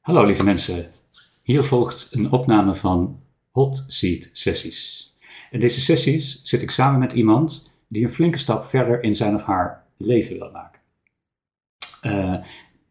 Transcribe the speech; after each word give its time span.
Hallo 0.00 0.24
lieve 0.24 0.44
mensen, 0.44 0.86
hier 1.42 1.62
volgt 1.62 2.08
een 2.10 2.32
opname 2.32 2.74
van 2.74 3.20
Hot 3.50 3.84
Seat 3.86 4.28
Sessies. 4.32 5.14
In 5.50 5.60
deze 5.60 5.80
sessies 5.80 6.40
zit 6.42 6.62
ik 6.62 6.70
samen 6.70 7.00
met 7.00 7.12
iemand 7.12 7.70
die 7.88 8.04
een 8.04 8.12
flinke 8.12 8.38
stap 8.38 8.64
verder 8.64 9.02
in 9.02 9.16
zijn 9.16 9.34
of 9.34 9.44
haar 9.44 9.84
leven 9.96 10.38
wil 10.38 10.50
maken. 10.50 10.80
Uh, 12.02 12.36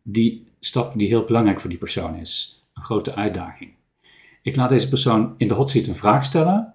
die 0.03 0.47
stap 0.59 0.97
die 0.97 1.07
heel 1.07 1.23
belangrijk 1.23 1.59
voor 1.59 1.69
die 1.69 1.79
persoon 1.79 2.15
is, 2.15 2.63
een 2.73 2.81
grote 2.81 3.15
uitdaging. 3.15 3.71
Ik 4.41 4.55
laat 4.55 4.69
deze 4.69 4.89
persoon 4.89 5.33
in 5.37 5.47
de 5.47 5.53
hot 5.53 5.69
seat 5.69 5.87
een 5.87 5.95
vraag 5.95 6.23
stellen 6.23 6.73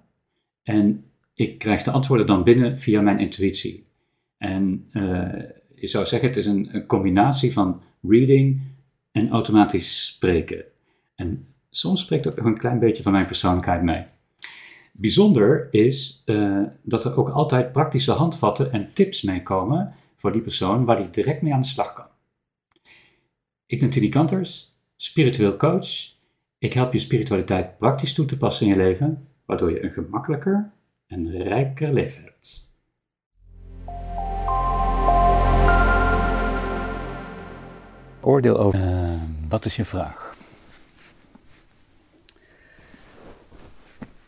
en 0.63 1.05
ik 1.35 1.59
krijg 1.59 1.83
de 1.83 1.91
antwoorden 1.91 2.27
dan 2.27 2.45
binnen 2.45 2.79
via 2.79 3.01
mijn 3.01 3.19
intuïtie. 3.19 3.87
En 4.37 4.89
uh, 4.93 5.43
je 5.75 5.89
zou 5.89 6.07
zeggen, 6.07 6.29
het 6.29 6.37
is 6.37 6.47
een, 6.47 6.69
een 6.75 6.87
combinatie 6.87 7.53
van 7.53 7.83
reading, 8.03 8.73
en 9.15 9.31
automatisch 9.31 10.07
spreken. 10.07 10.65
En 11.15 11.47
soms 11.71 12.01
spreekt 12.01 12.29
ook 12.29 12.37
nog 12.37 12.47
een 12.47 12.59
klein 12.59 12.79
beetje 12.79 13.03
van 13.03 13.13
mijn 13.13 13.27
persoonlijkheid 13.27 13.83
mee. 13.83 14.05
Bijzonder 14.93 15.69
is 15.71 16.23
uh, 16.27 16.63
dat 16.83 17.05
er 17.05 17.17
ook 17.17 17.29
altijd 17.29 17.73
praktische 17.73 18.13
handvatten 18.13 18.73
en 18.73 18.93
tips 18.93 19.23
meekomen 19.23 19.95
voor 20.17 20.33
die 20.33 20.41
persoon 20.41 20.85
waar 20.85 20.97
die 20.97 21.11
direct 21.11 21.43
mee 21.43 21.53
aan 21.53 21.61
de 21.61 21.67
slag 21.67 21.93
kan. 21.93 22.07
Ik 23.67 23.81
ben 23.81 23.91
Tini 23.91 24.09
Kanters, 24.09 24.79
spiritueel 24.97 25.57
coach. 25.57 25.89
Ik 26.59 26.73
help 26.73 26.93
je 26.93 26.99
spiritualiteit 26.99 27.79
praktisch 27.79 28.15
toe 28.15 28.27
te 28.27 28.37
passen 28.37 28.67
in 28.67 28.73
je 28.73 28.79
leven, 28.79 29.29
waardoor 29.47 29.71
je 29.71 29.85
een 29.85 29.93
gemakkelijker 29.93 30.71
en 31.07 31.31
rijker 31.31 31.93
leven 31.93 32.23
hebt. 32.23 32.73
Oordeel 38.21 38.59
over. 38.59 38.79
Uh, 38.79 39.04
wat 39.55 39.65
is 39.65 39.77
je 39.77 39.85
vraag? 39.85 40.37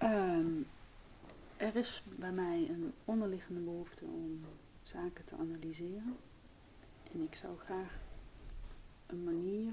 Um, 0.03 0.67
er 1.57 1.77
is 1.77 2.03
bij 2.05 2.33
mij 2.33 2.69
een 2.69 2.93
onderliggende 3.05 3.61
behoefte 3.61 4.05
om 4.05 4.41
zaken 4.83 5.25
te 5.25 5.35
analyseren. 5.41 6.17
En 7.13 7.23
ik 7.23 7.35
zou 7.35 7.59
graag 7.65 7.93
een 9.07 9.25
manier 9.25 9.73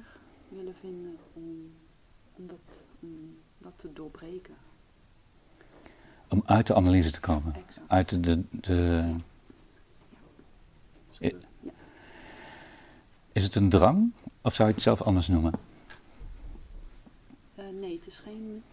willen 0.49 0.75
vinden 0.79 1.17
om, 1.33 1.73
om, 2.35 2.47
dat, 2.47 2.85
om 2.99 3.37
dat 3.57 3.73
te 3.75 3.93
doorbreken. 3.93 4.55
Om 6.27 6.43
uit 6.45 6.67
de 6.67 6.75
analyse 6.75 7.11
te 7.11 7.19
komen? 7.19 7.55
Exact. 7.55 7.89
Uit 7.89 8.09
de. 8.09 8.19
de, 8.19 8.43
de 8.49 9.15
ja. 11.19 11.31
Is 13.31 13.43
het 13.43 13.55
een 13.55 13.69
drang 13.69 14.13
of 14.43 14.53
zou 14.53 14.67
je 14.67 14.73
het 14.73 14.83
zelf 14.83 15.01
anders 15.01 15.27
noemen? 15.27 15.53
Uh, 17.55 17.65
nee, 17.79 17.95
het 17.95 18.07
is 18.07 18.17
geen. 18.19 18.63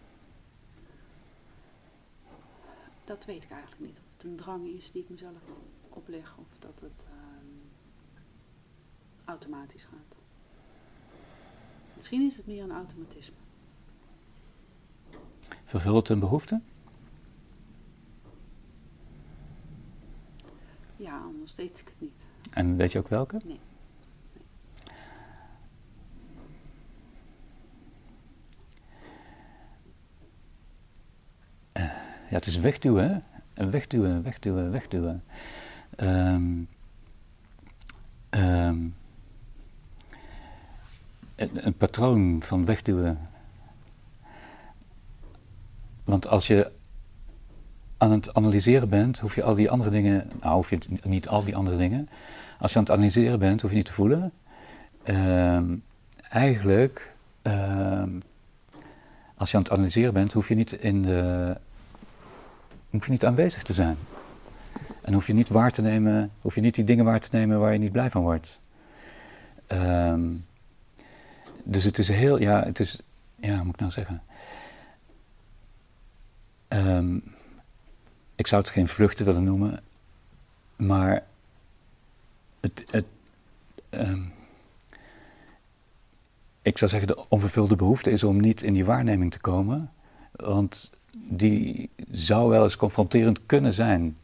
Dat 3.03 3.25
weet 3.25 3.43
ik 3.43 3.51
eigenlijk 3.51 3.81
niet. 3.81 3.97
Of 3.97 4.03
het 4.13 4.23
een 4.23 4.35
drang 4.35 4.67
is 4.67 4.91
die 4.91 5.01
ik 5.01 5.09
mezelf 5.09 5.41
opleg 5.89 6.35
of 6.37 6.45
dat 6.59 6.79
het 6.81 7.07
uh, 7.09 8.21
automatisch 9.25 9.83
gaat. 9.83 10.17
Misschien 11.95 12.21
is 12.21 12.37
het 12.37 12.47
meer 12.47 12.63
een 12.63 12.71
automatisme. 12.71 13.35
Vervult 15.63 15.95
het 15.95 16.09
een 16.09 16.19
behoefte? 16.19 16.61
Ja, 20.95 21.21
anders 21.21 21.55
deed 21.55 21.79
ik 21.79 21.87
het 21.87 22.01
niet. 22.01 22.25
En 22.51 22.75
weet 22.75 22.91
je 22.91 22.99
ook 22.99 23.07
welke? 23.07 23.39
Nee. 23.45 23.59
Ja, 32.31 32.37
het 32.37 32.45
is 32.45 32.57
wegduwen? 32.57 33.23
Wegduwen, 33.53 34.23
wegduwen, 34.23 34.71
wegduwen. 34.71 35.23
Um, 35.97 36.67
um, 38.29 38.95
een, 41.35 41.73
patroon 41.77 42.43
van 42.43 42.65
wegduwen. 42.65 43.19
Want 46.03 46.27
als 46.27 46.47
je 46.47 46.71
aan 47.97 48.11
het 48.11 48.33
analyseren 48.33 48.89
bent, 48.89 49.19
hoef 49.19 49.35
je 49.35 49.43
al 49.43 49.55
die 49.55 49.69
andere 49.69 49.89
dingen, 49.89 50.29
nou 50.41 50.55
hoef 50.55 50.69
je 50.69 50.79
niet 51.03 51.27
al 51.27 51.43
die 51.43 51.55
andere 51.55 51.77
dingen. 51.77 52.09
Als 52.59 52.71
je 52.71 52.77
aan 52.77 52.83
het 52.83 52.93
analyseren 52.93 53.39
bent, 53.39 53.61
hoef 53.61 53.71
je 53.71 53.77
niet 53.77 53.85
te 53.85 53.93
voelen. 53.93 54.31
Um, 55.03 55.83
eigenlijk, 56.29 57.13
als 59.35 59.51
je 59.51 59.57
aan 59.57 59.63
het 59.63 59.71
analyseren 59.71 60.13
bent, 60.13 60.33
hoef 60.33 60.47
je 60.47 60.55
niet 60.55 60.71
in 60.71 61.01
de 61.01 61.57
hoef 62.91 63.05
je 63.05 63.11
niet 63.11 63.25
aanwezig 63.25 63.63
te 63.63 63.73
zijn. 63.73 63.97
En 65.01 65.13
hoef 65.13 65.27
je 65.27 65.33
niet 65.33 65.49
waar 65.49 65.71
te 65.71 65.81
nemen, 65.81 66.31
hoef 66.41 66.55
je 66.55 66.61
niet 66.61 66.75
die 66.75 66.83
dingen 66.83 67.05
waar 67.05 67.19
te 67.19 67.29
nemen 67.31 67.59
waar 67.59 67.73
je 67.73 67.79
niet 67.79 67.91
blij 67.91 68.09
van 68.09 68.21
wordt. 68.21 68.59
Um, 69.67 70.45
dus 71.63 71.83
het 71.83 71.97
is 71.97 72.07
heel, 72.07 72.39
ja, 72.39 72.63
het 72.63 72.79
is, 72.79 73.01
ja, 73.35 73.55
hoe 73.55 73.63
moet 73.63 73.73
ik 73.73 73.79
nou 73.79 73.91
zeggen? 73.91 74.23
Um, 76.67 77.23
ik 78.35 78.47
zou 78.47 78.61
het 78.61 78.71
geen 78.71 78.87
vluchten 78.87 79.25
willen 79.25 79.43
noemen, 79.43 79.83
maar 80.75 81.23
het, 82.59 82.85
het 82.89 83.05
um, 83.89 84.33
ik 86.61 86.77
zou 86.77 86.91
zeggen, 86.91 87.07
de 87.07 87.29
onvervulde 87.29 87.75
behoefte 87.75 88.11
is 88.11 88.23
om 88.23 88.39
niet 88.39 88.61
in 88.61 88.73
die 88.73 88.85
waarneming 88.85 89.31
te 89.31 89.39
komen, 89.39 89.91
want 90.31 90.91
die 91.11 91.89
zou 92.11 92.49
wel 92.49 92.63
eens 92.63 92.75
confronterend 92.75 93.45
kunnen 93.45 93.73
zijn. 93.73 94.17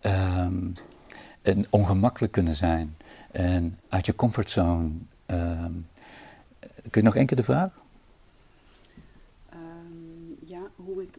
Um, 0.00 0.74
en 1.42 1.66
ongemakkelijk 1.70 2.32
kunnen 2.32 2.56
zijn. 2.56 2.96
En 3.30 3.78
uit 3.88 4.06
je 4.06 4.14
comfortzone. 4.14 4.90
Um, 5.26 5.88
kun 6.60 7.00
je 7.00 7.02
nog 7.02 7.16
één 7.16 7.26
keer 7.26 7.36
de 7.36 7.44
vraag? 7.44 7.72
Um, 9.54 10.36
ja, 10.44 10.60
hoe 10.76 11.02
ik 11.02 11.18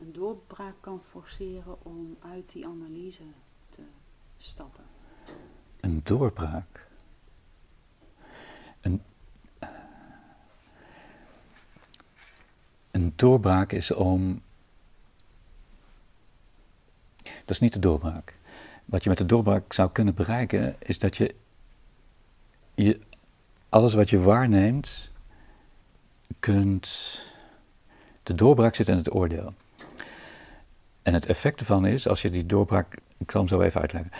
een 0.00 0.12
doorbraak 0.12 0.74
kan 0.80 1.00
forceren 1.10 1.84
om 1.84 2.16
uit 2.20 2.52
die 2.52 2.66
analyse 2.66 3.22
te 3.68 3.82
stappen. 4.38 4.84
Een 5.80 6.00
doorbraak? 6.04 6.88
Een 8.80 9.02
Doorbraak 13.16 13.72
is 13.72 13.90
om. 13.90 14.42
Dat 17.22 17.50
is 17.50 17.58
niet 17.58 17.72
de 17.72 17.78
doorbraak. 17.78 18.36
Wat 18.84 19.02
je 19.02 19.08
met 19.08 19.18
de 19.18 19.26
doorbraak 19.26 19.72
zou 19.72 19.90
kunnen 19.90 20.14
bereiken, 20.14 20.76
is 20.78 20.98
dat 20.98 21.16
je, 21.16 21.34
je 22.74 23.00
alles 23.68 23.94
wat 23.94 24.10
je 24.10 24.20
waarneemt, 24.20 25.08
kunt. 26.38 27.18
De 28.22 28.34
doorbraak 28.34 28.74
zit 28.74 28.88
in 28.88 28.96
het 28.96 29.14
oordeel. 29.14 29.52
En 31.02 31.14
het 31.14 31.26
effect 31.26 31.60
ervan 31.60 31.86
is, 31.86 32.08
als 32.08 32.22
je 32.22 32.30
die 32.30 32.46
doorbraak. 32.46 32.98
Ik 33.18 33.30
zal 33.30 33.40
hem 33.40 33.48
zo 33.48 33.60
even 33.60 33.80
uitleggen. 33.80 34.12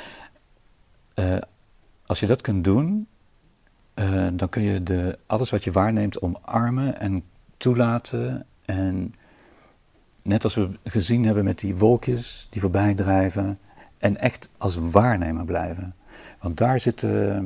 Uh, 1.14 1.38
als 2.06 2.20
je 2.20 2.26
dat 2.26 2.40
kunt 2.40 2.64
doen, 2.64 3.06
uh, 3.94 4.28
dan 4.32 4.48
kun 4.48 4.62
je 4.62 4.82
de, 4.82 5.18
alles 5.26 5.50
wat 5.50 5.64
je 5.64 5.72
waarneemt 5.72 6.20
omarmen 6.20 7.00
en 7.00 7.24
toelaten 7.56 8.46
en 8.64 9.14
net 10.22 10.44
als 10.44 10.54
we 10.54 10.78
gezien 10.84 11.24
hebben 11.24 11.44
met 11.44 11.58
die 11.58 11.76
wolkjes 11.76 12.46
die 12.50 12.60
voorbij 12.60 12.94
drijven, 12.94 13.58
en 14.02 14.16
echt 14.16 14.50
als 14.58 14.76
waarnemer 14.76 15.44
blijven. 15.44 15.92
Want 16.40 16.56
daar 16.56 16.80
zit 16.80 17.02
uh, 17.02 17.38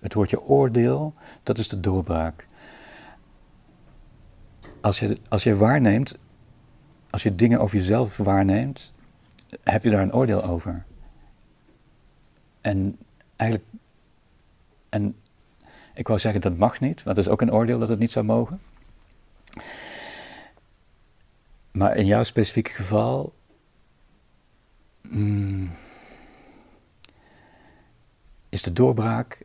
het 0.00 0.14
woordje 0.14 0.42
oordeel, 0.42 1.12
dat 1.42 1.58
is 1.58 1.68
de 1.68 1.80
doorbraak. 1.80 2.46
Als 4.80 4.98
je, 4.98 5.18
als 5.28 5.42
je 5.42 5.56
waarneemt, 5.56 6.18
als 7.10 7.22
je 7.22 7.34
dingen 7.34 7.60
over 7.60 7.76
jezelf 7.76 8.16
waarneemt, 8.16 8.92
heb 9.62 9.84
je 9.84 9.90
daar 9.90 10.02
een 10.02 10.14
oordeel 10.14 10.44
over. 10.44 10.84
En 12.60 12.98
eigenlijk, 13.36 13.70
en 14.88 15.16
ik 15.94 16.06
wou 16.08 16.20
zeggen 16.20 16.40
dat 16.40 16.56
mag 16.56 16.80
niet, 16.80 17.02
want 17.02 17.16
dat 17.16 17.26
is 17.26 17.32
ook 17.32 17.40
een 17.40 17.52
oordeel 17.52 17.78
dat 17.78 17.88
het 17.88 17.98
niet 17.98 18.12
zou 18.12 18.24
mogen. 18.24 18.60
Maar 21.76 21.96
in 21.96 22.06
jouw 22.06 22.24
specifieke 22.24 22.70
geval. 22.70 23.34
Mm, 25.02 25.70
is 28.48 28.62
de 28.62 28.72
doorbraak 28.72 29.38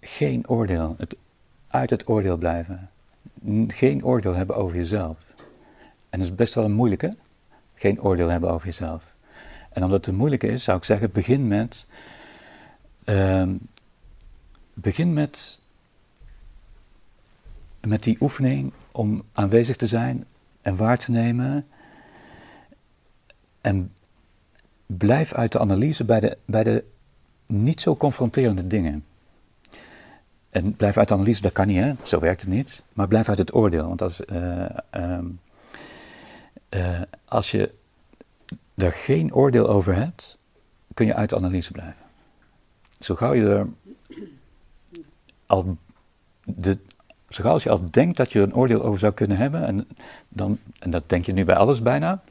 geen 0.00 0.48
oordeel. 0.48 0.94
Het, 0.98 1.16
uit 1.68 1.90
het 1.90 2.08
oordeel 2.08 2.36
blijven. 2.36 2.90
Geen 3.68 4.04
oordeel 4.04 4.34
hebben 4.34 4.56
over 4.56 4.76
jezelf. 4.76 5.18
En 6.10 6.18
dat 6.18 6.28
is 6.28 6.34
best 6.34 6.54
wel 6.54 6.64
een 6.64 6.72
moeilijke. 6.72 7.16
Geen 7.74 8.02
oordeel 8.02 8.28
hebben 8.28 8.50
over 8.50 8.66
jezelf. 8.66 9.14
En 9.70 9.82
omdat 9.82 9.98
het 9.98 10.06
een 10.06 10.14
moeilijke 10.14 10.48
is, 10.48 10.64
zou 10.64 10.78
ik 10.78 10.84
zeggen: 10.84 11.12
begin 11.12 11.48
met. 11.48 11.86
Uh, 13.04 13.50
begin 14.74 15.12
met 15.12 15.58
met 17.80 18.02
die 18.02 18.16
oefening 18.20 18.72
om 18.92 19.22
aanwezig 19.32 19.76
te 19.76 19.86
zijn 19.86 20.26
en 20.64 20.76
waar 20.76 20.98
te 20.98 21.10
nemen. 21.10 21.66
En 23.60 23.92
blijf 24.86 25.32
uit 25.32 25.52
de 25.52 25.58
analyse 25.58 26.04
bij 26.04 26.20
de, 26.20 26.38
bij 26.44 26.64
de 26.64 26.84
niet 27.46 27.80
zo 27.80 27.94
confronterende 27.94 28.66
dingen. 28.66 29.04
En 30.50 30.76
blijf 30.76 30.96
uit 30.96 31.08
de 31.08 31.14
analyse, 31.14 31.42
dat 31.42 31.52
kan 31.52 31.66
niet, 31.66 31.80
hè? 31.80 31.92
zo 32.02 32.18
werkt 32.18 32.40
het 32.40 32.50
niet. 32.50 32.82
Maar 32.92 33.08
blijf 33.08 33.28
uit 33.28 33.38
het 33.38 33.54
oordeel. 33.54 33.88
Want 33.88 34.02
als, 34.02 34.20
uh, 34.20 34.64
um, 34.90 35.40
uh, 36.70 37.00
als 37.24 37.50
je 37.50 37.74
er 38.74 38.92
geen 38.92 39.34
oordeel 39.34 39.68
over 39.68 39.94
hebt, 39.94 40.36
kun 40.94 41.06
je 41.06 41.14
uit 41.14 41.30
de 41.30 41.36
analyse 41.36 41.72
blijven. 41.72 42.04
Zo 42.98 43.14
gauw 43.14 43.32
je 43.32 43.48
er 43.48 43.68
al, 45.46 45.76
de, 46.44 46.78
zo 47.34 47.42
als 47.42 47.62
je 47.62 47.70
al 47.70 47.88
denkt 47.90 48.16
dat 48.16 48.32
je 48.32 48.40
een 48.40 48.54
oordeel 48.54 48.82
over 48.82 48.98
zou 48.98 49.12
kunnen 49.12 49.36
hebben, 49.36 49.66
en, 49.66 49.86
dan, 50.28 50.58
en 50.78 50.90
dat 50.90 51.08
denk 51.08 51.26
je 51.26 51.32
nu 51.32 51.44
bij 51.44 51.56
alles 51.56 51.82
bijna, 51.82 52.22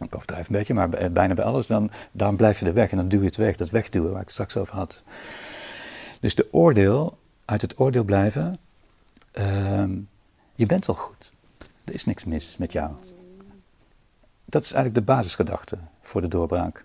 ik 0.00 0.14
overdrijf 0.14 0.48
een 0.48 0.56
beetje, 0.56 0.74
maar 0.74 0.88
bijna 0.88 1.34
bij 1.34 1.44
alles, 1.44 1.66
dan, 1.66 1.90
dan 2.12 2.36
blijf 2.36 2.60
je 2.60 2.66
er 2.66 2.74
weg 2.74 2.90
en 2.90 2.96
dan 2.96 3.08
duw 3.08 3.20
je 3.20 3.26
het 3.26 3.36
weg, 3.36 3.56
dat 3.56 3.70
wegduwen 3.70 4.10
waar 4.10 4.20
ik 4.20 4.24
het 4.24 4.32
straks 4.32 4.56
over 4.56 4.74
had. 4.74 5.02
Dus 6.20 6.34
de 6.34 6.48
oordeel, 6.52 7.18
uit 7.44 7.60
het 7.60 7.80
oordeel 7.80 8.04
blijven, 8.04 8.58
uh, 9.38 9.84
je 10.54 10.66
bent 10.66 10.88
al 10.88 10.94
goed. 10.94 11.32
Er 11.84 11.94
is 11.94 12.04
niks 12.04 12.24
mis 12.24 12.56
met 12.56 12.72
jou. 12.72 12.90
Dat 14.44 14.64
is 14.64 14.72
eigenlijk 14.72 15.06
de 15.06 15.12
basisgedachte 15.12 15.78
voor 16.00 16.20
de 16.20 16.28
doorbraak. 16.28 16.84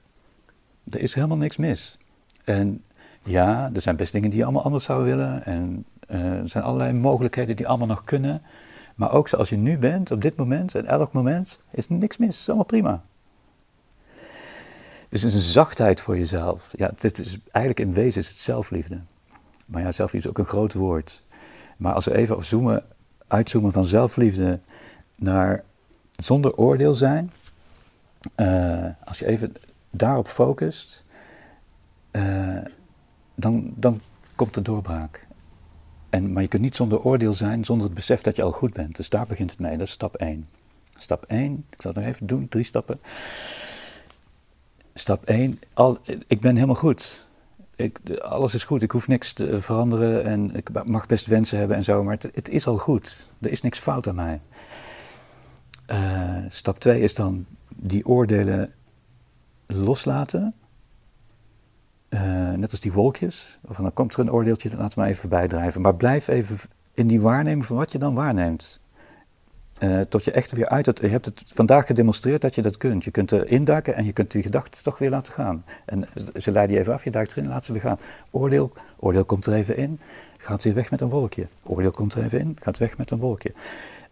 Er 0.89 0.99
is 0.99 1.13
helemaal 1.13 1.37
niks 1.37 1.57
mis. 1.57 1.97
En 2.43 2.83
ja, 3.23 3.69
er 3.73 3.81
zijn 3.81 3.95
best 3.95 4.11
dingen 4.11 4.29
die 4.29 4.39
je 4.39 4.45
allemaal 4.45 4.63
anders 4.63 4.83
zou 4.83 5.03
willen. 5.03 5.45
En 5.45 5.85
er 6.09 6.49
zijn 6.49 6.63
allerlei 6.63 6.93
mogelijkheden 6.93 7.55
die 7.55 7.67
allemaal 7.67 7.87
nog 7.87 8.03
kunnen. 8.03 8.41
Maar 8.95 9.11
ook 9.11 9.27
zoals 9.27 9.49
je 9.49 9.57
nu 9.57 9.77
bent, 9.77 10.11
op 10.11 10.21
dit 10.21 10.35
moment 10.35 10.75
en 10.75 10.85
elk 10.85 11.13
moment, 11.13 11.59
is 11.71 11.89
niks 11.89 12.17
mis. 12.17 12.39
Is 12.39 12.47
allemaal 12.47 12.65
prima. 12.65 13.03
Dus 15.09 15.21
het 15.21 15.33
is 15.33 15.33
een 15.33 15.51
zachtheid 15.51 16.01
voor 16.01 16.17
jezelf. 16.17 16.73
Ja, 16.75 16.91
dit 16.99 17.19
is, 17.19 17.37
eigenlijk 17.51 17.87
in 17.89 17.93
wezen 17.93 18.21
is 18.21 18.27
het 18.27 18.37
zelfliefde. 18.37 18.99
Maar 19.65 19.81
ja, 19.81 19.91
zelfliefde 19.91 20.29
is 20.29 20.35
ook 20.35 20.45
een 20.45 20.51
groot 20.51 20.73
woord. 20.73 21.23
Maar 21.77 21.93
als 21.93 22.05
we 22.05 22.15
even 22.15 22.45
zoomen, 22.45 22.83
uitzoomen 23.27 23.71
van 23.71 23.85
zelfliefde 23.85 24.59
naar 25.15 25.63
zonder 26.15 26.55
oordeel 26.55 26.95
zijn. 26.95 27.31
Uh, 28.35 28.85
als 29.03 29.19
je 29.19 29.25
even 29.25 29.55
daarop 29.89 30.27
focust, 30.27 31.01
uh, 32.11 32.57
dan, 33.35 33.73
dan 33.75 34.01
komt 34.35 34.53
de 34.53 34.61
doorbraak. 34.61 35.27
En, 36.09 36.33
maar 36.33 36.41
je 36.41 36.47
kunt 36.47 36.61
niet 36.61 36.75
zonder 36.75 37.01
oordeel 37.01 37.33
zijn, 37.33 37.65
zonder 37.65 37.85
het 37.85 37.95
besef 37.95 38.21
dat 38.21 38.35
je 38.35 38.41
al 38.41 38.51
goed 38.51 38.73
bent. 38.73 38.95
Dus 38.95 39.09
daar 39.09 39.27
begint 39.27 39.51
het 39.51 39.59
mee, 39.59 39.77
dat 39.77 39.87
is 39.87 39.93
stap 39.93 40.15
1. 40.15 40.45
Stap 40.97 41.23
1, 41.23 41.65
ik 41.69 41.81
zal 41.81 41.91
het 41.91 41.99
nog 41.99 42.09
even 42.09 42.27
doen, 42.27 42.47
drie 42.47 42.63
stappen. 42.63 42.99
Stap 44.93 45.23
1, 45.23 45.59
al, 45.73 45.97
ik 46.27 46.41
ben 46.41 46.55
helemaal 46.55 46.75
goed. 46.75 47.27
Ik, 47.75 47.99
alles 48.19 48.53
is 48.53 48.63
goed, 48.63 48.81
ik 48.81 48.91
hoef 48.91 49.07
niks 49.07 49.33
te 49.33 49.61
veranderen 49.61 50.25
en 50.25 50.55
ik 50.55 50.85
mag 50.85 51.05
best 51.05 51.25
wensen 51.25 51.57
hebben 51.57 51.77
en 51.77 51.83
zo, 51.83 52.03
maar 52.03 52.17
het, 52.33 52.49
is 52.49 52.67
al 52.67 52.77
goed. 52.77 53.27
Er 53.41 53.51
is 53.51 53.61
niks 53.61 53.79
fout 53.79 54.07
aan 54.07 54.15
mij. 54.15 54.41
Uh, 55.91 56.37
stap 56.49 56.79
2 56.79 57.01
is 57.01 57.13
dan 57.13 57.45
die 57.75 58.05
oordelen 58.05 58.73
loslaten. 59.65 60.53
Uh, 62.09 62.51
net 62.51 62.71
als 62.71 62.79
die 62.79 62.93
wolkjes. 62.93 63.59
Of 63.67 63.75
dan 63.75 63.93
komt 63.93 64.13
er 64.13 64.19
een 64.19 64.31
oordeeltje, 64.31 64.77
laat 64.77 64.95
maar 64.95 65.07
even 65.07 65.19
voorbij 65.19 65.47
drijven. 65.47 65.81
Maar 65.81 65.95
blijf 65.95 66.27
even 66.27 66.57
in 66.93 67.07
die 67.07 67.21
waarneming 67.21 67.65
van 67.65 67.75
wat 67.75 67.91
je 67.91 67.97
dan 67.97 68.13
waarneemt. 68.13 68.79
Uh, 69.79 70.01
tot 70.01 70.23
je 70.23 70.31
echt 70.31 70.51
weer 70.51 70.69
uit 70.69 70.85
het. 70.85 70.99
Je 70.99 71.07
hebt 71.07 71.25
het 71.25 71.43
vandaag 71.45 71.85
gedemonstreerd 71.85 72.41
dat 72.41 72.55
je 72.55 72.61
dat 72.61 72.77
kunt. 72.77 73.03
Je 73.03 73.11
kunt 73.11 73.31
er 73.31 73.47
induiken 73.47 73.95
en 73.95 74.05
je 74.05 74.13
kunt 74.13 74.31
die 74.31 74.43
gedachten 74.43 74.83
toch 74.83 74.97
weer 74.97 75.09
laten 75.09 75.33
gaan. 75.33 75.63
En 75.85 76.07
ze 76.35 76.51
leiden 76.51 76.75
je 76.75 76.81
even 76.81 76.93
af, 76.93 77.03
je 77.03 77.11
duikt 77.11 77.31
erin, 77.31 77.47
laat 77.47 77.65
ze 77.65 77.71
weer 77.71 77.81
gaan. 77.81 77.99
Oordeel, 78.29 78.71
oordeel 78.97 79.25
komt 79.25 79.45
er 79.45 79.53
even 79.53 79.77
in, 79.77 79.99
gaat 80.37 80.63
weer 80.63 80.73
weg 80.73 80.91
met 80.91 81.01
een 81.01 81.09
wolkje. 81.09 81.47
Oordeel 81.63 81.91
komt 81.91 82.13
er 82.13 82.23
even 82.23 82.39
in, 82.39 82.57
gaat 82.61 82.77
weg 82.77 82.97
met 82.97 83.11
een 83.11 83.19
wolkje. 83.19 83.53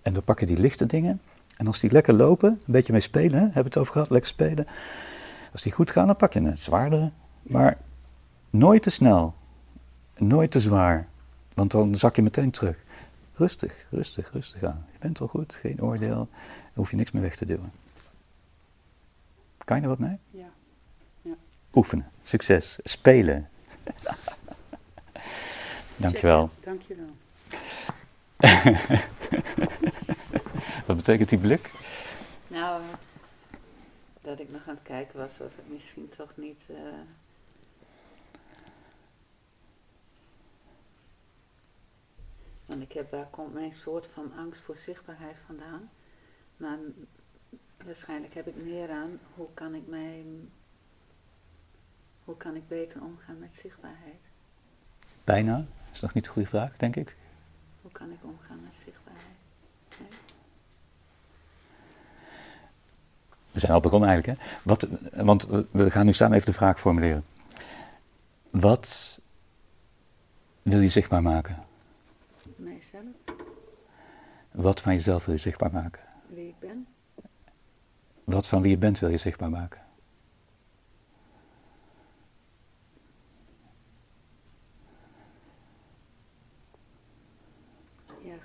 En 0.02 0.14
dan 0.14 0.24
pakken 0.24 0.48
die 0.48 0.58
lichte 0.58 0.86
dingen. 0.86 1.22
En 1.58 1.68
als 1.68 1.80
die 1.80 1.92
lekker 1.92 2.14
lopen, 2.14 2.50
een 2.50 2.74
beetje 2.74 2.92
mee 2.92 3.02
spelen, 3.02 3.40
hebben 3.40 3.54
we 3.54 3.70
het 3.70 3.78
over 3.78 3.92
gehad, 3.92 4.10
lekker 4.10 4.30
spelen. 4.30 4.68
Als 5.52 5.62
die 5.62 5.72
goed 5.72 5.92
gaan, 5.92 6.06
dan 6.06 6.16
pak 6.16 6.34
je 6.34 6.40
een 6.40 6.58
zwaardere. 6.58 7.12
Maar 7.42 7.78
nooit 8.50 8.84
te 8.84 8.90
snel, 8.90 9.36
nooit 10.18 10.52
te 10.52 10.60
zwaar, 10.60 11.08
want 11.54 11.72
dan 11.72 11.96
zak 11.96 12.16
je 12.16 12.22
meteen 12.22 12.52
terug. 12.52 12.78
Rustig, 13.34 13.86
rustig, 13.90 14.32
rustig 14.32 14.64
aan. 14.64 14.86
Je 14.92 14.98
bent 15.00 15.22
al 15.22 15.28
goed, 15.28 15.54
geen 15.54 15.82
oordeel, 15.82 16.16
dan 16.16 16.30
hoef 16.74 16.90
je 16.90 16.96
niks 16.96 17.12
meer 17.12 17.22
weg 17.22 17.36
te 17.36 17.46
duwen. 17.46 17.72
Kan 19.66 19.78
je 19.78 19.84
er 19.84 19.90
wat 19.90 20.00
mee? 20.00 20.18
Ja. 20.30 20.50
ja. 21.22 21.34
Oefenen, 21.74 22.12
succes, 22.24 22.78
spelen. 22.84 23.50
Dankjewel. 25.96 26.50
Dankjewel. 26.64 27.10
wat 30.88 30.96
betekent 30.96 31.30
die 31.30 31.40
blik? 31.40 31.72
Nou, 32.48 32.82
dat 34.22 34.40
ik 34.40 34.52
nog 34.52 34.68
aan 34.68 34.76
het 34.76 34.84
kijken 34.84 35.20
was 35.20 35.40
of 35.40 35.56
het 35.56 35.70
misschien 35.70 36.10
toch 36.10 36.32
niet... 36.36 36.66
Uh, 36.70 36.78
Want 42.68 42.82
ik 42.82 42.92
heb, 42.92 43.12
waar 43.12 43.28
komt 43.30 43.54
mijn 43.54 43.72
soort 43.72 44.08
van 44.08 44.32
angst 44.38 44.62
voor 44.62 44.76
zichtbaarheid 44.76 45.38
vandaan? 45.46 45.90
Maar 46.58 46.78
waarschijnlijk 47.86 48.34
heb 48.34 48.48
ik 48.48 48.56
meer 48.56 48.90
aan 48.90 49.20
hoe 49.36 49.48
kan 49.54 49.76
ik 49.76 49.88
mij, 49.88 50.26
hoe 52.24 52.38
kan 52.38 52.56
ik 52.56 52.68
beter 52.68 53.02
omgaan 53.02 53.40
met 53.40 53.54
zichtbaarheid? 53.54 54.30
Bijna, 55.24 55.56
dat 55.56 55.94
is 55.94 56.00
nog 56.00 56.14
niet 56.14 56.26
een 56.26 56.32
goede 56.32 56.48
vraag, 56.48 56.78
denk 56.78 56.96
ik. 56.96 57.16
Hoe 57.82 57.92
kan 57.92 58.12
ik 58.12 58.24
omgaan 58.24 58.62
met 58.64 58.74
zichtbaarheid? 58.84 59.38
Nee? 60.00 60.20
We 63.52 63.60
zijn 63.60 63.72
al 63.72 63.80
begonnen 63.80 64.10
eigenlijk, 64.10 64.40
hè? 64.40 64.48
Wat, 64.64 64.88
want 65.26 65.48
we 65.72 65.92
gaan 65.92 66.06
nu 66.06 66.14
samen 66.14 66.36
even 66.36 66.52
de 66.52 66.58
vraag 66.58 66.80
formuleren. 66.80 67.26
Wat 68.50 69.20
wil 70.62 70.80
je 70.80 70.90
zichtbaar 70.90 71.22
maken? 71.22 71.67
Mijzelf. 72.78 73.16
Wat 74.52 74.82
van 74.82 74.94
jezelf 74.94 75.26
wil 75.26 75.34
je 75.34 75.40
zichtbaar 75.40 75.72
maken? 75.72 76.04
Wie 76.28 76.48
ik 76.48 76.60
ben. 76.60 76.88
Wat 78.24 78.48
van 78.48 78.62
wie 78.62 78.72
je 78.72 78.78
bent 78.78 79.00
wil 79.00 79.10
je 79.10 79.18
zichtbaar 79.18 79.50
maken? 79.50 79.86
Ja, 88.22 88.36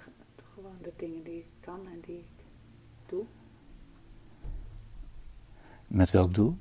gewoon 0.54 0.76
de 0.82 0.92
dingen 0.96 1.22
die 1.22 1.38
ik 1.38 1.46
kan 1.60 1.86
en 1.86 2.00
die 2.00 2.18
ik 2.18 2.44
doe. 3.06 3.24
Met 5.86 6.10
welk 6.10 6.34
doel? 6.34 6.56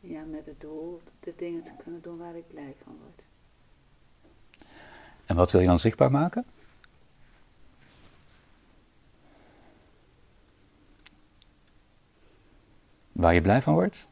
Ja, 0.00 0.24
met 0.24 0.46
het 0.46 0.55
doel 0.66 1.02
de 1.20 1.32
dingen 1.36 1.62
te 1.62 1.72
kunnen 1.82 2.02
doen 2.02 2.18
waar 2.18 2.36
ik 2.36 2.48
blij 2.48 2.74
van 2.84 2.96
word. 3.02 3.26
En 5.26 5.36
wat 5.36 5.50
wil 5.50 5.60
je 5.60 5.66
dan 5.66 5.78
zichtbaar 5.78 6.10
maken? 6.10 6.44
Waar 13.12 13.34
je 13.34 13.42
blij 13.42 13.62
van 13.62 13.74
wordt? 13.74 14.06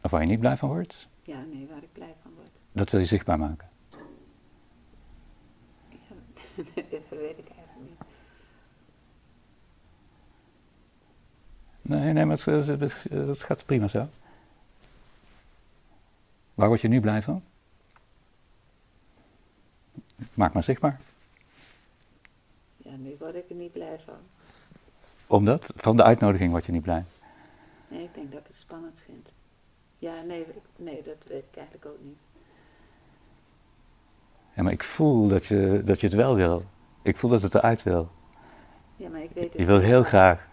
Of 0.00 0.10
waar 0.10 0.20
je 0.20 0.26
niet 0.26 0.40
blij 0.40 0.56
van 0.56 0.68
wordt? 0.68 1.08
Ja, 1.22 1.42
nee, 1.42 1.66
waar 1.66 1.82
ik 1.82 1.92
blij 1.92 2.14
van 2.22 2.32
word. 2.34 2.50
Dat 2.72 2.90
wil 2.90 3.00
je 3.00 3.06
zichtbaar 3.06 3.38
maken? 3.38 3.68
Ja, 5.88 6.14
dat 6.90 7.08
weet 7.08 7.38
ik 7.38 7.48
eigenlijk 7.48 7.88
niet. 7.88 7.98
Nee, 11.82 12.12
nee, 12.12 12.24
maar 12.24 12.36
het, 12.44 12.66
het, 12.66 13.04
het 13.10 13.42
gaat 13.42 13.66
prima 13.66 13.88
zo. 13.88 14.08
Waar 16.54 16.68
word 16.68 16.80
je 16.80 16.88
nu 16.88 17.00
blij 17.00 17.22
van? 17.22 17.42
Maak 20.34 20.52
maar 20.52 20.62
zichtbaar. 20.62 21.00
Ja, 22.76 22.96
nu 22.96 23.16
word 23.18 23.34
ik 23.34 23.48
er 23.48 23.54
niet 23.54 23.72
blij 23.72 24.00
van. 24.04 24.18
Omdat? 25.26 25.72
Van 25.76 25.96
de 25.96 26.02
uitnodiging 26.02 26.50
word 26.50 26.66
je 26.66 26.72
niet 26.72 26.82
blij? 26.82 27.04
Nee, 27.88 28.02
ik 28.02 28.14
denk 28.14 28.30
dat 28.30 28.40
ik 28.40 28.46
het 28.46 28.56
spannend 28.56 29.00
vind. 29.04 29.32
Ja, 29.98 30.22
nee, 30.22 30.46
nee 30.76 31.02
dat 31.02 31.16
weet 31.26 31.44
ik 31.50 31.56
eigenlijk 31.56 31.86
ook 31.86 31.98
niet. 32.02 32.18
Ja, 34.54 34.62
maar 34.62 34.72
ik 34.72 34.82
voel 34.82 35.28
dat 35.28 35.46
je, 35.46 35.82
dat 35.84 36.00
je 36.00 36.06
het 36.06 36.16
wel 36.16 36.34
wil. 36.34 36.64
Ik 37.02 37.16
voel 37.16 37.30
dat 37.30 37.42
het 37.42 37.54
eruit 37.54 37.82
wil. 37.82 38.10
Ja, 38.96 39.08
maar 39.08 39.22
ik 39.22 39.30
weet 39.30 39.44
het 39.44 39.58
Je 39.58 39.64
wil 39.64 39.80
heel 39.80 40.02
graag. 40.02 40.48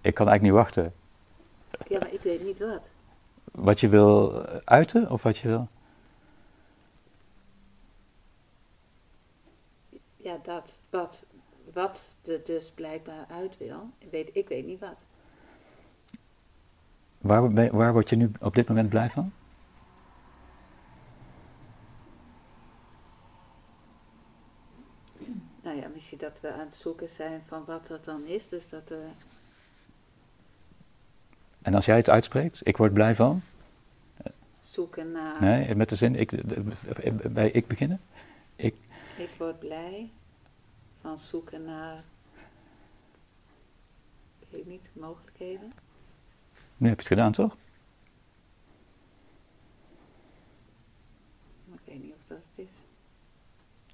Ik 0.00 0.14
kan 0.14 0.28
eigenlijk 0.28 0.42
niet 0.42 0.64
wachten. 0.64 0.94
Ja, 1.88 1.98
maar 1.98 2.12
ik 2.12 2.20
weet 2.20 2.44
niet 2.44 2.58
wat 2.58 2.82
wat 3.58 3.80
je 3.80 3.88
wil 3.88 4.44
uiten 4.64 5.10
of 5.10 5.22
wat 5.22 5.38
je 5.38 5.48
wil? 5.48 5.68
Ja, 10.16 10.38
dat, 10.42 10.80
wat, 10.90 11.24
wat 11.72 12.16
er 12.24 12.44
dus 12.44 12.70
blijkbaar 12.70 13.26
uit 13.30 13.58
wil, 13.58 13.90
weet, 14.10 14.30
ik 14.32 14.48
weet 14.48 14.66
niet 14.66 14.80
wat. 14.80 15.04
Waar, 17.18 17.70
waar 17.76 17.92
word 17.92 18.08
je 18.08 18.16
nu 18.16 18.30
op 18.40 18.54
dit 18.54 18.68
moment 18.68 18.88
blij 18.88 19.10
van? 19.10 19.32
Nou 25.62 25.80
ja, 25.80 25.88
misschien 25.88 26.18
dat 26.18 26.40
we 26.40 26.52
aan 26.52 26.58
het 26.58 26.74
zoeken 26.74 27.08
zijn 27.08 27.42
van 27.46 27.64
wat 27.64 27.86
dat 27.86 28.04
dan 28.04 28.24
is. 28.24 28.48
Dus 28.48 28.68
dat 28.68 28.90
er 28.90 29.14
en 31.62 31.74
als 31.74 31.84
jij 31.86 31.96
het 31.96 32.10
uitspreekt, 32.10 32.60
ik 32.66 32.76
word 32.76 32.92
blij 32.92 33.14
van? 33.14 33.42
zoeken 34.60 35.12
naar. 35.12 35.40
Nee, 35.42 35.74
met 35.74 35.88
de 35.88 35.96
zin, 35.96 36.14
ik, 36.14 36.32
bij 37.32 37.50
ik 37.50 37.66
beginnen? 37.66 38.00
Ik, 38.56 38.74
Ik 39.16 39.30
word 39.38 39.58
blij 39.58 40.10
van 41.00 41.18
zoeken 41.18 41.64
naar. 41.64 42.04
Weet 44.50 44.66
niet, 44.66 44.90
mogelijkheden. 44.92 45.72
nu 46.76 46.88
heb 46.88 46.96
je 46.96 47.02
het 47.02 47.12
gedaan, 47.12 47.32
toch? 47.32 47.56
Ik 51.72 51.80
weet 51.84 52.02
niet 52.02 52.12
of 52.12 52.24
dat 52.26 52.38
het 52.54 52.66
is. 52.66 52.82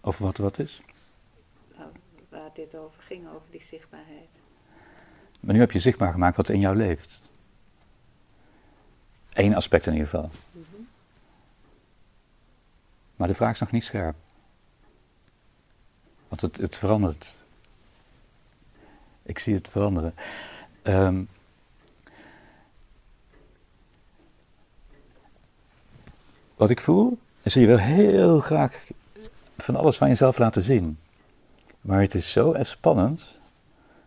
Of 0.00 0.18
wat 0.18 0.36
wat 0.36 0.58
is? 0.58 0.80
Nou, 1.76 1.90
waar 2.28 2.50
dit 2.54 2.76
over 2.76 3.02
ging, 3.02 3.28
over 3.28 3.50
die 3.50 3.62
zichtbaarheid. 3.62 4.28
Maar 5.40 5.54
nu 5.54 5.60
heb 5.60 5.70
je 5.70 5.80
zichtbaar 5.80 6.12
gemaakt 6.12 6.36
wat 6.36 6.48
in 6.48 6.60
jou 6.60 6.76
leeft. 6.76 7.20
Eén 9.34 9.54
aspect 9.54 9.86
in 9.86 9.92
ieder 9.92 10.08
geval. 10.08 10.30
Maar 13.16 13.28
de 13.28 13.34
vraag 13.34 13.52
is 13.52 13.60
nog 13.60 13.70
niet 13.70 13.84
scherp. 13.84 14.16
Want 16.28 16.40
het, 16.40 16.56
het 16.56 16.76
verandert. 16.76 17.36
Ik 19.22 19.38
zie 19.38 19.54
het 19.54 19.68
veranderen. 19.68 20.14
Ehm, 20.82 21.24
wat 26.56 26.70
ik 26.70 26.80
voel, 26.80 27.18
is 27.42 27.52
dat 27.52 27.62
je 27.62 27.66
wil 27.66 27.78
heel 27.78 28.40
graag 28.40 28.86
van 29.56 29.76
alles 29.76 29.96
van 29.96 30.08
jezelf 30.08 30.38
laten 30.38 30.62
zien. 30.62 30.98
Maar 31.80 32.00
het 32.00 32.14
is 32.14 32.32
zo 32.32 32.54
spannend. 32.62 33.38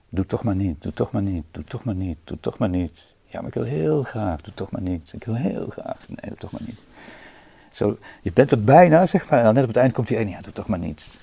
Doe 0.09 0.25
toch 0.25 0.43
maar 0.43 0.55
niet, 0.55 0.81
doe 0.81 0.93
toch 0.93 1.11
maar 1.11 1.21
niet, 1.21 1.45
doe 1.51 1.63
toch 1.63 1.83
maar 1.83 1.95
niet, 1.95 2.17
doe 2.23 2.39
toch 2.39 2.57
maar 2.57 2.69
niet. 2.69 3.15
Ja, 3.27 3.39
maar 3.39 3.47
ik 3.47 3.53
wil 3.53 3.63
heel 3.63 4.03
graag, 4.03 4.41
doe 4.41 4.53
toch 4.53 4.71
maar 4.71 4.81
niet. 4.81 5.13
Ik 5.13 5.23
wil 5.23 5.35
heel 5.35 5.67
graag, 5.69 6.07
nee, 6.07 6.29
doe 6.29 6.37
toch 6.37 6.51
maar 6.51 6.61
niet. 6.65 6.79
Zo, 7.71 7.97
je 8.21 8.31
bent 8.31 8.51
er 8.51 8.63
bijna, 8.63 9.05
zeg 9.05 9.29
maar. 9.29 9.45
En 9.45 9.53
net 9.53 9.63
op 9.63 9.69
het 9.69 9.77
eind 9.77 9.93
komt 9.93 10.07
die 10.07 10.17
ene, 10.17 10.29
ja, 10.29 10.41
doe 10.41 10.53
toch 10.53 10.67
maar 10.67 10.79
niet. 10.79 11.19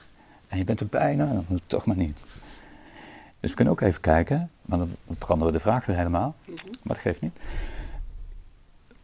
En 0.49 0.59
je 0.59 0.65
bent 0.65 0.81
er 0.81 0.87
bijna, 0.87 1.33
dan 1.33 1.45
doe 1.49 1.61
toch 1.67 1.87
maar 1.87 1.97
niet. 1.97 2.25
Dus 3.41 3.51
we 3.51 3.57
kunnen 3.57 3.75
ook 3.75 3.81
even 3.81 4.01
kijken, 4.01 4.51
maar 4.63 4.79
dan 4.79 4.97
veranderen 5.19 5.53
we 5.53 5.59
de 5.59 5.65
vraag 5.65 5.87
weer 5.87 5.97
helemaal. 5.97 6.35
Mhm. 6.45 6.67
Maar 6.67 6.95
dat 6.95 6.99
geeft 6.99 7.21
niet. 7.21 7.39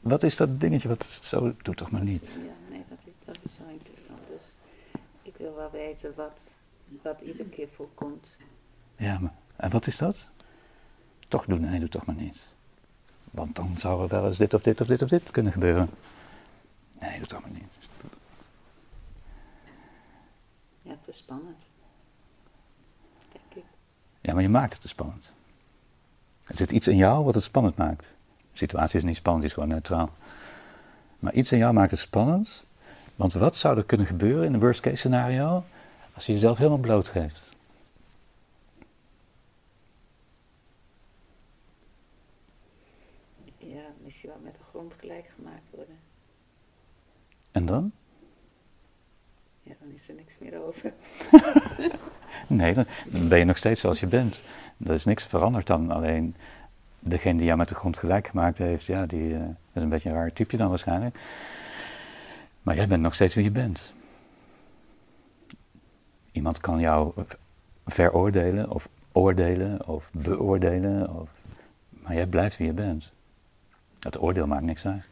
Wat 0.00 0.22
is 0.22 0.36
dat 0.36 0.60
dingetje 0.60 0.88
wat 0.88 1.04
zo, 1.22 1.54
doe 1.62 1.74
toch 1.74 1.90
maar 1.90 2.02
niet. 2.02 2.26
Ja, 2.26 2.70
nee, 2.70 2.84
dat 2.88 2.98
is, 3.04 3.12
dat 3.24 3.36
is 3.42 3.54
zo 3.54 3.62
interessant. 3.68 4.18
Dus 4.28 4.54
ik 5.22 5.36
wil 5.36 5.54
wel 5.54 5.70
weten 5.70 6.12
wat, 6.16 6.42
wat 7.02 7.20
iedere 7.20 7.48
keer 7.48 7.68
voorkomt. 7.74 8.36
Ja, 8.96 9.18
maar, 9.18 9.32
en 9.56 9.70
wat 9.70 9.86
is 9.86 9.96
dat? 9.96 10.28
Toch 11.28 11.44
doen, 11.44 11.60
nee, 11.60 11.80
doe 11.80 11.88
toch 11.88 12.06
maar 12.06 12.16
niet. 12.16 12.48
Want 13.30 13.56
dan 13.56 13.78
zou 13.78 14.02
er 14.02 14.08
wel 14.08 14.26
eens 14.26 14.38
dit 14.38 14.54
of 14.54 14.62
dit 14.62 14.80
of 14.80 14.86
dit 14.86 15.02
of 15.02 15.08
dit 15.08 15.30
kunnen 15.30 15.52
gebeuren. 15.52 15.90
Nee, 17.00 17.26
toch 17.26 17.40
maar 17.40 17.50
niet. 17.50 17.62
Ja, 20.82 20.96
te 21.00 21.12
spannend. 21.12 21.66
Denk 23.32 23.64
ik. 23.64 23.70
Ja, 24.20 24.32
maar 24.32 24.42
je 24.42 24.48
maakt 24.48 24.72
het 24.72 24.82
te 24.82 24.88
spannend. 24.88 25.32
Er 26.46 26.56
zit 26.56 26.70
iets 26.70 26.88
in 26.88 26.96
jou 26.96 27.24
wat 27.24 27.34
het 27.34 27.42
spannend 27.42 27.76
maakt. 27.76 28.14
De 28.50 28.58
situatie 28.58 28.98
is 28.98 29.04
niet 29.04 29.16
spannend, 29.16 29.44
die 29.44 29.54
is 29.54 29.58
gewoon 29.60 29.74
neutraal. 29.74 30.10
Maar 31.18 31.32
iets 31.32 31.52
in 31.52 31.58
jou 31.58 31.72
maakt 31.72 31.90
het 31.90 32.00
spannend. 32.00 32.64
Want 33.16 33.32
wat 33.32 33.56
zou 33.56 33.76
er 33.76 33.84
kunnen 33.84 34.06
gebeuren 34.06 34.44
in 34.44 34.54
een 34.54 34.60
worst 34.60 34.80
case 34.80 34.96
scenario 34.96 35.64
als 36.14 36.26
je 36.26 36.32
jezelf 36.32 36.58
helemaal 36.58 36.78
blootgeeft? 36.78 37.42
Ja, 43.58 43.82
misschien 44.04 44.30
wel 44.30 44.40
met 44.42 44.54
de 44.54 44.62
grond 44.62 44.89
gelijk 45.00 45.30
gemaakt 45.36 45.70
worden. 45.70 45.98
En 47.50 47.66
dan? 47.66 47.92
Ja, 49.62 49.72
dan 49.80 49.92
is 49.92 50.08
er 50.08 50.14
niks 50.14 50.38
meer 50.38 50.64
over. 50.66 50.92
Nee, 52.46 52.74
dan 52.74 52.86
dan 53.08 53.28
ben 53.28 53.38
je 53.38 53.44
nog 53.44 53.56
steeds 53.56 53.80
zoals 53.80 54.00
je 54.00 54.06
bent. 54.06 54.40
Er 54.84 54.94
is 54.94 55.04
niks 55.04 55.24
veranderd 55.24 55.66
dan. 55.66 55.90
Alleen 55.90 56.34
degene 56.98 57.36
die 57.36 57.46
jou 57.46 57.58
met 57.58 57.68
de 57.68 57.74
grond 57.74 57.98
gelijk 57.98 58.26
gemaakt 58.26 58.58
heeft, 58.58 58.84
ja, 58.84 59.06
die 59.06 59.34
eh, 59.34 59.40
is 59.72 59.82
een 59.82 59.88
beetje 59.88 60.08
een 60.08 60.14
raar 60.14 60.32
typeje 60.32 60.58
dan 60.58 60.68
waarschijnlijk. 60.68 61.18
Maar 62.62 62.74
jij 62.74 62.88
bent 62.88 63.02
nog 63.02 63.14
steeds 63.14 63.34
wie 63.34 63.44
je 63.44 63.50
bent. 63.50 63.92
Iemand 66.32 66.58
kan 66.58 66.80
jou 66.80 67.12
veroordelen 67.86 68.70
of 68.70 68.88
oordelen 69.12 69.86
of 69.86 70.10
beoordelen, 70.12 71.14
of, 71.14 71.30
maar 71.90 72.14
jij 72.14 72.26
blijft 72.26 72.56
wie 72.56 72.66
je 72.66 72.72
bent. 72.72 73.12
Dat 74.00 74.20
oordeel 74.20 74.46
maakt 74.46 74.62
niks 74.62 74.86
uit. 74.86 75.04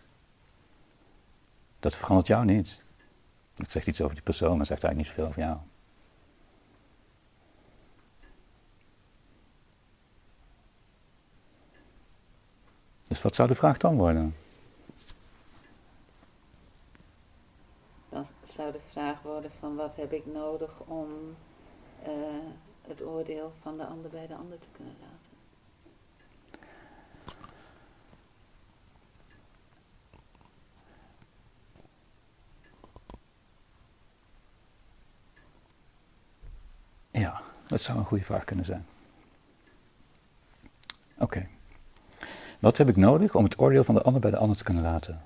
Dat 1.81 1.97
verandert 1.97 2.27
jou 2.27 2.45
niet. 2.45 2.81
Dat 3.55 3.71
zegt 3.71 3.87
iets 3.87 4.01
over 4.01 4.15
die 4.15 4.25
persoon, 4.25 4.57
maar 4.57 4.67
zegt 4.67 4.85
eigenlijk 4.85 4.97
niet 4.97 5.07
zoveel 5.07 5.27
over 5.27 5.43
jou. 5.43 5.59
Dus 13.09 13.23
wat 13.23 13.35
zou 13.35 13.49
de 13.49 13.55
vraag 13.55 13.77
dan 13.77 13.97
worden? 13.97 14.37
Dan 18.09 18.27
zou 18.43 18.73
de 18.73 18.81
vraag 18.91 19.23
worden 19.23 19.51
van 19.59 19.77
wat 19.77 19.97
heb 19.97 20.13
ik 20.13 20.27
nodig 20.27 20.81
om 20.81 21.37
eh, 22.03 22.11
het 22.83 23.03
oordeel 23.03 23.53
van 23.63 23.77
de 23.77 23.85
ander 23.85 24.11
bij 24.11 24.27
de 24.27 24.35
ander 24.35 24.59
te 24.59 24.69
kunnen 24.73 24.95
laten. 25.01 25.37
Ja, 37.11 37.43
dat 37.69 37.81
zou 37.81 37.99
een 37.99 38.05
goede 38.05 38.25
vraag 38.25 38.45
kunnen 38.45 38.65
zijn. 38.65 38.87
Oké. 41.19 41.47
Wat 42.59 42.77
heb 42.77 42.89
ik 42.89 42.97
nodig 42.97 43.35
om 43.35 43.45
het 43.45 43.59
oordeel 43.59 43.85
van 43.85 43.95
de 43.95 44.03
ander 44.03 44.21
bij 44.21 44.31
de 44.31 44.37
ander 44.37 44.57
te 44.57 44.65
kunnen 44.65 44.83
laten? 44.83 45.23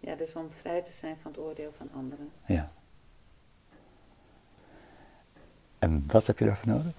Ja, 0.00 0.14
dus 0.14 0.34
om 0.34 0.50
vrij 0.50 0.82
te 0.82 0.92
zijn 0.92 1.16
van 1.22 1.30
het 1.30 1.40
oordeel 1.40 1.72
van 1.76 1.88
anderen. 1.94 2.30
Ja. 2.46 2.68
En 5.78 6.04
wat 6.06 6.26
heb 6.26 6.38
je 6.38 6.44
daarvoor 6.44 6.68
nodig? 6.68 6.92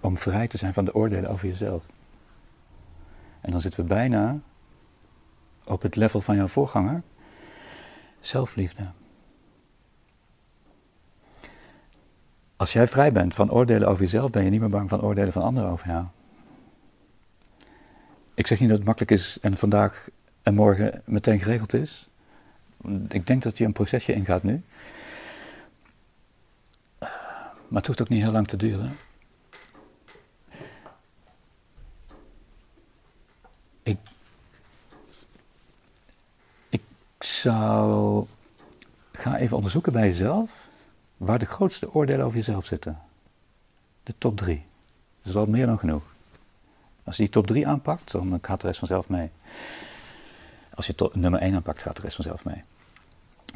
Om 0.00 0.18
vrij 0.18 0.48
te 0.48 0.58
zijn 0.58 0.74
van 0.74 0.84
de 0.84 0.94
oordelen 0.94 1.30
over 1.30 1.48
jezelf. 1.48 1.84
En 3.40 3.50
dan 3.50 3.60
zitten 3.60 3.80
we 3.80 3.86
bijna 3.86 4.38
op 5.64 5.82
het 5.82 5.96
level 5.96 6.20
van 6.20 6.36
jouw 6.36 6.48
voorganger. 6.48 7.02
Zelfliefde. 8.20 8.90
Als 12.62 12.72
jij 12.72 12.88
vrij 12.88 13.12
bent 13.12 13.34
van 13.34 13.50
oordelen 13.50 13.88
over 13.88 14.02
jezelf, 14.02 14.30
ben 14.30 14.44
je 14.44 14.50
niet 14.50 14.60
meer 14.60 14.68
bang 14.68 14.88
van 14.88 15.02
oordelen 15.02 15.32
van 15.32 15.42
anderen 15.42 15.70
over 15.70 15.86
jou. 15.86 16.04
Ik 18.34 18.46
zeg 18.46 18.60
niet 18.60 18.68
dat 18.68 18.78
het 18.78 18.86
makkelijk 18.86 19.12
is 19.12 19.38
en 19.40 19.56
vandaag 19.56 20.08
en 20.42 20.54
morgen 20.54 21.02
meteen 21.04 21.40
geregeld 21.40 21.72
is. 21.74 22.08
Ik 23.08 23.26
denk 23.26 23.42
dat 23.42 23.58
je 23.58 23.64
een 23.64 23.72
procesje 23.72 24.12
ingaat 24.12 24.42
nu. 24.42 24.62
Maar 26.98 27.80
het 27.80 27.86
hoeft 27.86 28.00
ook 28.00 28.08
niet 28.08 28.22
heel 28.22 28.32
lang 28.32 28.48
te 28.48 28.56
duren. 28.56 28.96
Ik, 33.82 33.98
ik 36.68 36.82
zou. 37.18 38.26
Ga 39.12 39.36
even 39.36 39.56
onderzoeken 39.56 39.92
bij 39.92 40.06
jezelf 40.06 40.61
waar 41.24 41.38
de 41.38 41.46
grootste 41.46 41.94
oordelen 41.94 42.24
over 42.24 42.36
jezelf 42.36 42.64
zitten. 42.64 42.98
De 44.02 44.14
top 44.18 44.36
drie. 44.36 44.64
Dat 45.22 45.32
is 45.32 45.36
al 45.36 45.46
meer 45.46 45.66
dan 45.66 45.78
genoeg. 45.78 46.02
Als 47.04 47.16
je 47.16 47.22
die 47.22 47.32
top 47.32 47.46
3 47.46 47.66
aanpakt, 47.66 48.12
dan 48.12 48.38
gaat 48.42 48.60
de 48.60 48.66
rest 48.66 48.78
vanzelf 48.78 49.08
mee. 49.08 49.30
Als 50.74 50.86
je 50.86 50.94
top, 50.94 51.14
nummer 51.14 51.40
1 51.40 51.54
aanpakt, 51.54 51.82
gaat 51.82 51.96
de 51.96 52.02
rest 52.02 52.14
vanzelf 52.14 52.44
mee. 52.44 52.60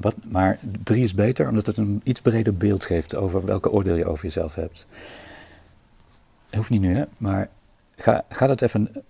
Wat, 0.00 0.14
maar 0.24 0.58
3 0.82 1.04
is 1.04 1.14
beter, 1.14 1.48
omdat 1.48 1.66
het 1.66 1.76
een 1.76 2.00
iets 2.04 2.20
breder 2.20 2.56
beeld 2.56 2.84
geeft 2.84 3.14
over 3.14 3.44
welke 3.44 3.70
oordeel 3.70 3.94
je 3.94 4.06
over 4.06 4.24
jezelf 4.24 4.54
hebt. 4.54 4.86
Hoeft 6.50 6.70
niet 6.70 6.80
nu, 6.80 6.96
hè? 6.96 7.04
maar 7.16 7.48
ga, 7.96 8.24
ga 8.28 8.46
dat 8.46 8.62
even 8.62 9.04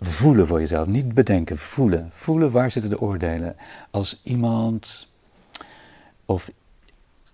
voelen 0.00 0.46
voor 0.46 0.60
jezelf. 0.60 0.86
Niet 0.86 1.14
bedenken, 1.14 1.58
voelen. 1.58 2.10
Voelen 2.12 2.50
waar 2.50 2.70
zitten 2.70 2.90
de 2.90 3.00
oordelen. 3.00 3.56
Als 3.90 4.20
iemand 4.22 5.08
of 6.24 6.50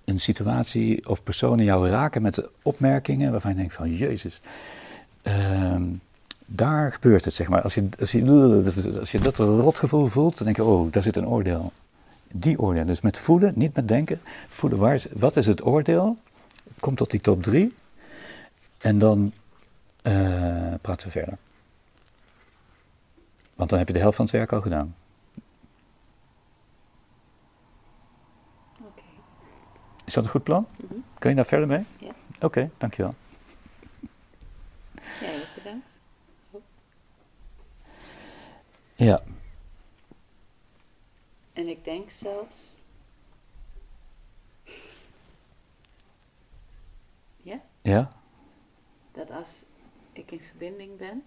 een 0.07 0.21
situatie 0.21 1.09
of 1.09 1.23
personen 1.23 1.65
jou 1.65 1.89
raken 1.89 2.23
met 2.23 2.49
opmerkingen 2.63 3.31
waarvan 3.31 3.51
je 3.51 3.57
denkt 3.57 3.75
van 3.75 3.95
Jezus, 3.95 4.41
ehm, 5.23 5.83
daar 6.47 6.93
gebeurt 6.93 7.25
het 7.25 7.35
zeg 7.35 7.49
maar. 7.49 7.63
Als 7.63 7.75
je, 7.75 7.89
als, 8.01 8.13
je, 8.13 8.97
als 9.01 9.13
je 9.13 9.21
dat 9.21 9.37
rotgevoel 9.37 10.07
voelt, 10.07 10.37
dan 10.37 10.45
denk 10.45 10.57
je, 10.57 10.65
oh, 10.65 10.93
daar 10.93 11.03
zit 11.03 11.17
een 11.17 11.29
oordeel. 11.29 11.73
Die 12.29 12.59
oordeel. 12.59 12.85
Dus 12.85 13.01
met 13.01 13.19
voelen, 13.19 13.53
niet 13.57 13.75
met 13.75 13.89
denken. 13.89 14.21
Voelen, 14.49 14.79
waar 14.79 15.03
wat 15.13 15.37
is 15.37 15.47
het 15.47 15.67
oordeel? 15.67 16.17
Kom 16.81 16.95
tot 16.95 17.11
die 17.11 17.21
top 17.21 17.43
3. 17.43 17.75
En 18.79 18.99
dan 18.99 19.33
uh, 20.03 20.75
praten 20.81 21.07
we 21.07 21.13
verder. 21.13 21.37
Want 23.55 23.71
dan 23.71 23.79
heb 23.79 23.89
je 23.89 23.95
de 23.95 24.01
helft 24.01 24.17
van 24.17 24.25
het 24.25 24.35
werk 24.35 24.53
al 24.53 24.61
gedaan. 24.61 24.95
Is 30.07 30.15
dat 30.15 30.25
een 30.25 30.31
goed 30.31 30.45
plan? 30.45 30.67
Mhm. 30.77 30.95
Kun 31.19 31.31
je 31.31 31.37
daar 31.37 31.47
verder 31.47 31.67
mee? 31.67 31.85
Ja. 31.99 32.13
Oké, 32.41 32.71
dankjewel. 32.79 33.15
Ja, 35.21 35.31
bedankt. 35.55 35.87
Ja. 38.95 39.23
En 41.53 41.69
ik 41.69 41.85
denk 41.85 42.11
zelfs. 42.11 42.75
Ja? 47.37 47.61
Ja? 47.83 48.09
Dat 49.13 49.31
als 49.31 49.63
ik 50.13 50.31
in 50.31 50.41
verbinding 50.41 50.97
ben, 50.97 51.23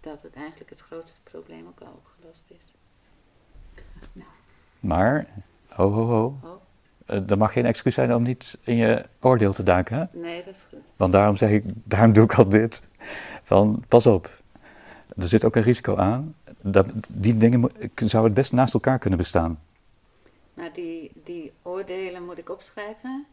dat 0.00 0.22
het 0.22 0.34
eigenlijk 0.34 0.70
het 0.70 0.80
grootste 0.80 1.20
probleem 1.22 1.66
ook 1.66 1.80
al 1.80 1.92
opgelost 2.04 2.44
is. 2.46 2.72
Nou, 4.12 4.28
Maar, 4.80 5.26
ho 5.68 5.90
ho 5.90 6.06
ho. 6.06 6.38
oh, 6.42 6.62
Er 7.06 7.38
mag 7.38 7.52
geen 7.52 7.66
excuus 7.66 7.94
zijn 7.94 8.14
om 8.14 8.22
niet 8.22 8.58
in 8.62 8.76
je 8.76 9.04
oordeel 9.20 9.52
te 9.52 9.62
duiken, 9.62 9.96
hè? 9.96 10.18
nee, 10.18 10.44
dat 10.44 10.54
is 10.54 10.66
goed. 10.68 10.78
Want 10.96 11.12
daarom 11.12 11.36
zeg 11.36 11.50
ik, 11.50 11.64
daarom 11.84 12.12
doe 12.12 12.24
ik 12.24 12.34
al 12.34 12.48
dit. 12.48 12.82
Van, 13.42 13.84
pas 13.88 14.06
op. 14.06 14.30
Er 15.16 15.28
zit 15.28 15.44
ook 15.44 15.56
een 15.56 15.62
risico 15.62 15.96
aan. 15.96 16.34
Dat, 16.60 16.86
die 17.08 17.36
dingen 17.36 17.60
mo- 17.60 17.70
zou 17.94 18.24
het 18.24 18.34
best 18.34 18.52
naast 18.52 18.74
elkaar 18.74 18.98
kunnen 18.98 19.18
bestaan. 19.18 19.58
Maar 20.54 20.70
die, 20.72 21.12
die 21.24 21.52
oordelen 21.62 22.24
moet 22.24 22.38
ik 22.38 22.50
opschrijven. 22.50 23.26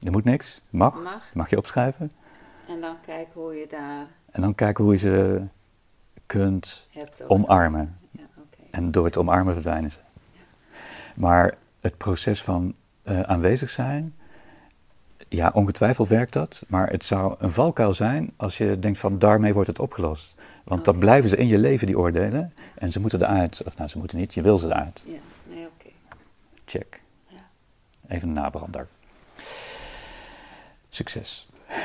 Er 0.00 0.12
moet 0.12 0.24
niks. 0.24 0.62
Mag. 0.70 1.02
Mag. 1.02 1.30
Mag 1.34 1.50
je 1.50 1.56
opschrijven. 1.56 2.10
En 2.68 2.80
dan 2.80 2.96
kijken 3.06 3.40
hoe 3.40 3.54
je 3.54 3.66
daar 3.70 4.06
En 4.30 4.40
dan 4.42 4.54
kijken 4.54 4.84
hoe 4.84 4.92
je 4.92 4.98
ze 4.98 5.42
kunt 6.26 6.88
omarmen. 7.26 7.98
Ja. 8.10 8.22
En 8.70 8.90
door 8.90 9.04
het 9.04 9.16
omarmen 9.16 9.52
verdwijnen 9.52 9.90
ze. 9.90 9.98
Maar 11.14 11.54
het 11.80 11.96
proces 11.96 12.42
van 12.42 12.74
eh, 13.08 13.20
aanwezig 13.20 13.70
zijn, 13.70 14.14
ja, 15.28 15.50
ongetwijfeld 15.54 16.08
werkt 16.08 16.32
dat. 16.32 16.64
Maar 16.68 16.90
het 16.90 17.04
zou 17.04 17.34
een 17.38 17.50
valkuil 17.50 17.94
zijn 17.94 18.32
als 18.36 18.58
je 18.58 18.78
denkt 18.78 18.98
van 18.98 19.18
daarmee 19.18 19.52
wordt 19.52 19.68
het 19.68 19.78
opgelost. 19.78 20.34
Want 20.64 20.84
dan 20.84 20.94
Oké. 20.94 21.04
blijven 21.04 21.30
ze 21.30 21.36
in 21.36 21.46
je 21.46 21.58
leven, 21.58 21.86
die 21.86 21.98
oordelen. 21.98 22.52
En 22.74 22.92
ze 22.92 23.00
moeten 23.00 23.22
eruit. 23.22 23.62
Of 23.66 23.76
nou, 23.76 23.88
ze 23.88 23.98
moeten 23.98 24.18
niet, 24.18 24.34
je 24.34 24.42
wil 24.42 24.58
ze 24.58 24.66
eruit. 24.66 25.02
Ja, 25.04 25.18
nee, 25.54 25.66
oké. 25.66 25.90
Check. 26.64 27.00
Ja. 27.26 27.48
Even 28.08 28.28
een 28.28 28.34
nabrander. 28.34 28.86
Succes. 30.88 31.48